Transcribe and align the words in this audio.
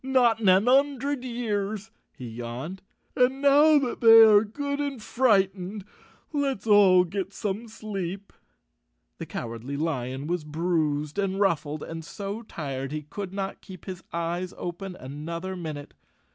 "Not 0.19 0.39
in 0.39 0.49
an 0.49 0.67
'un 0.67 0.97
dred 0.97 1.23
years," 1.23 1.91
he 2.17 2.27
yawned. 2.27 2.81
"And 3.15 3.39
now 3.39 3.77
that 3.77 4.01
they 4.01 4.23
are 4.23 4.43
good 4.43 4.79
and 4.79 4.99
frightened 4.99 5.85
let's 6.33 6.65
all 6.65 7.03
get 7.03 7.31
some 7.31 7.67
sleep." 7.67 8.33
The 9.19 9.27
Cowardly 9.27 9.77
Lion 9.77 10.25
was 10.25 10.43
bruised 10.43 11.19
and 11.19 11.39
ruffled, 11.39 11.83
and 11.83 12.03
so 12.03 12.41
tired 12.41 12.91
he 12.91 13.03
could 13.03 13.31
not 13.31 13.61
keep 13.61 13.85
his 13.85 14.03
eyes 14.11 14.55
open 14.57 14.95
another 14.95 15.55
minute. 15.55 15.93